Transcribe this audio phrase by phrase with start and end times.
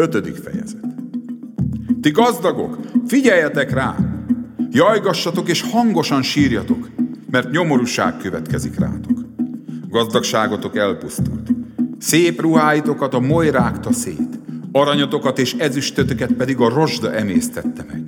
[0.00, 0.84] Ötödik fejezet.
[2.00, 3.96] Ti gazdagok, figyeljetek rá!
[4.70, 6.88] Jajgassatok és hangosan sírjatok,
[7.30, 9.18] mert nyomorúság következik rátok.
[9.88, 11.48] Gazdagságotok elpusztult.
[11.98, 14.38] Szép ruháitokat a moly rágta szét,
[14.72, 18.02] aranyatokat és ezüstötöket pedig a rozsda emésztette meg.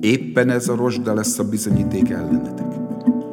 [0.00, 2.72] Éppen ez a rozsda lesz a bizonyíték ellenetek.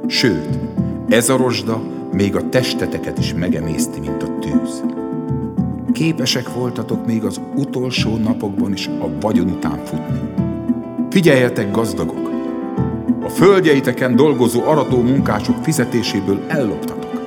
[0.07, 0.59] Sőt,
[1.07, 1.81] ez a rozsda
[2.11, 4.83] még a testeteket is megemészti, mint a tűz.
[5.93, 10.19] Képesek voltatok még az utolsó napokban is a vagyon után futni.
[11.09, 12.29] Figyeljetek, gazdagok!
[13.23, 17.21] A földjeiteken dolgozó arató munkások fizetéséből elloptatok.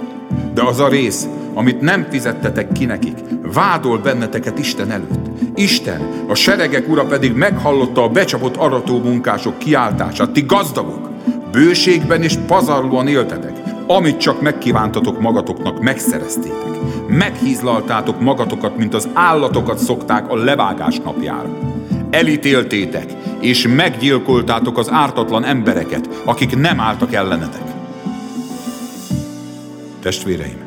[0.54, 3.18] De az a rész, amit nem fizettetek ki nekik,
[3.52, 5.30] vádol benneteket Isten előtt.
[5.54, 10.30] Isten, a seregek ura pedig meghallotta a becsapott arató munkások kiáltását.
[10.30, 11.10] Ti gazdagok,
[11.52, 13.61] bőségben és pazarlóan éltetek.
[13.86, 16.80] Amit csak megkívántatok magatoknak, megszereztétek.
[17.08, 21.58] Meghízlaltátok magatokat, mint az állatokat szokták a levágás napjára.
[22.10, 27.62] Elítéltétek, és meggyilkoltátok az ártatlan embereket, akik nem álltak ellenetek.
[30.00, 30.58] Testvéreim,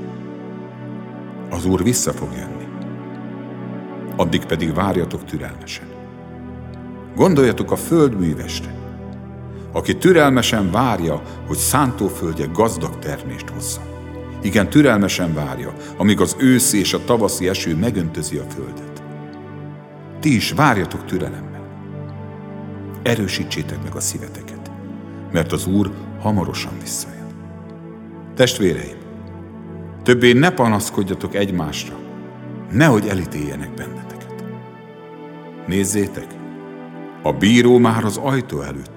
[1.50, 2.68] az Úr vissza fog jönni.
[4.16, 5.86] Addig pedig várjatok türelmesen.
[7.16, 8.74] Gondoljatok a föld művesre,
[9.76, 13.84] aki türelmesen várja, hogy szántóföldje gazdag termést hozzon.
[14.42, 19.04] Igen, türelmesen várja, amíg az őszi és a tavaszi eső megöntözi a földet.
[20.20, 21.68] Ti is várjatok türelemmel.
[23.04, 24.72] Erősítsétek meg a szíveteket,
[25.32, 27.28] mert az Úr hamarosan visszajön.
[28.36, 28.98] Testvéreim,
[30.04, 31.96] többé ne panaszkodjatok egymásra,
[32.72, 34.44] nehogy elítéljenek benneteket.
[35.68, 36.28] Nézzétek,
[37.24, 38.95] a bíró már az ajtó előtt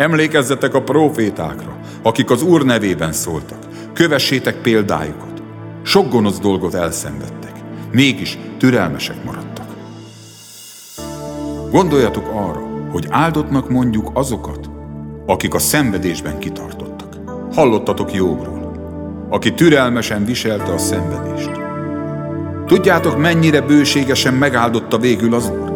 [0.00, 3.58] Emlékezzetek a profétákra, akik az Úr nevében szóltak.
[3.92, 5.42] Kövessétek példájukat.
[5.82, 7.52] Sok gonosz dolgot elszenvedtek,
[7.92, 9.66] mégis türelmesek maradtak.
[11.70, 14.70] Gondoljatok arra, hogy áldottnak mondjuk azokat,
[15.26, 17.16] akik a szenvedésben kitartottak.
[17.54, 18.72] Hallottatok Jóbról,
[19.30, 21.50] aki türelmesen viselte a szenvedést.
[22.66, 25.72] Tudjátok, mennyire bőségesen megáldotta végül az Úr?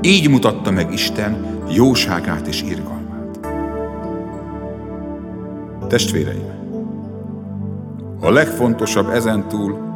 [0.00, 3.03] Így mutatta meg Isten jóságát és irgalmát.
[5.86, 6.62] Testvéreim,
[8.20, 9.92] a legfontosabb ezentúl,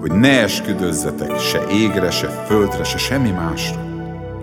[0.00, 3.80] hogy ne esküdözzetek se égre, se földre, se semmi másra,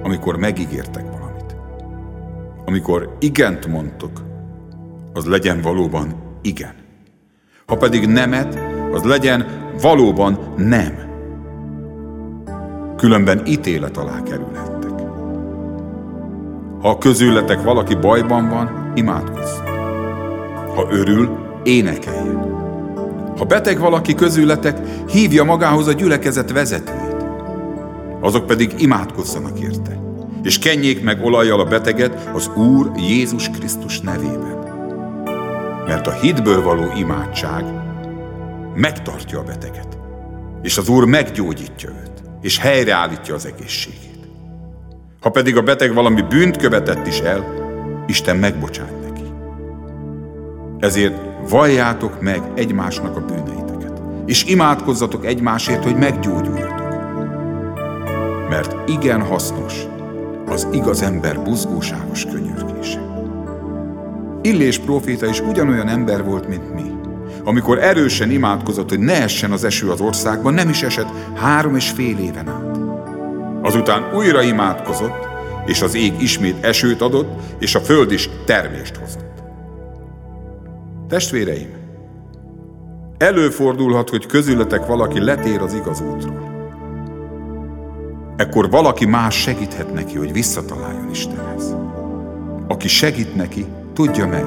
[0.03, 1.55] amikor megígértek valamit.
[2.65, 4.21] Amikor igent mondtok,
[5.13, 6.73] az legyen valóban igen.
[7.65, 8.59] Ha pedig nemet,
[8.91, 9.45] az legyen
[9.81, 11.07] valóban nem.
[12.97, 14.91] Különben ítélet alá kerülhettek.
[16.81, 19.68] Ha közületek valaki bajban van, imádkozzon.
[20.75, 22.57] Ha örül, énekeljen.
[23.37, 24.77] Ha beteg valaki közületek,
[25.11, 27.25] hívja magához a gyülekezet vezetőjét.
[28.21, 29.99] Azok pedig imádkozzanak érte,
[30.43, 34.57] és kenjék meg olajjal a beteget az Úr Jézus Krisztus nevében.
[35.87, 37.63] Mert a hitből való imádság
[38.75, 39.97] megtartja a beteget,
[40.61, 44.29] és az Úr meggyógyítja őt, és helyreállítja az egészségét.
[45.21, 47.57] Ha pedig a beteg valami bűnt követett is el,
[48.07, 48.98] Isten megbocsát
[50.79, 51.15] ezért
[51.49, 56.77] valljátok meg egymásnak a bűneiteket, és imádkozzatok egymásért, hogy meggyógyuljatok.
[58.49, 59.73] Mert igen hasznos
[60.45, 63.07] az igaz ember buzgóságos könyörgése.
[64.41, 66.91] Illés próféta is ugyanolyan ember volt, mint mi.
[67.43, 71.89] Amikor erősen imádkozott, hogy ne essen az eső az országban, nem is esett három és
[71.89, 72.77] fél éven át.
[73.61, 75.27] Azután újra imádkozott,
[75.65, 79.28] és az ég ismét esőt adott, és a föld is termést hozott.
[81.09, 81.69] Testvéreim,
[83.17, 86.49] előfordulhat, hogy közületek valaki letér az igaz útról.
[88.37, 91.75] Ekkor valaki más segíthet neki, hogy visszataláljon Istenhez.
[92.67, 94.45] Aki segít neki, tudja meg,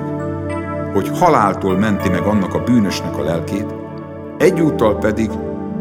[0.93, 3.75] hogy haláltól menti meg annak a bűnösnek a lelkét,
[4.39, 5.31] egyúttal pedig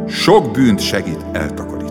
[0.08, 1.91] sok bűnt segít eltakarítani.